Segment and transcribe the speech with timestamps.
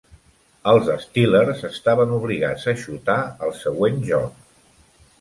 [0.71, 4.45] Els Steelers estaven obligats a xutar al següent joc.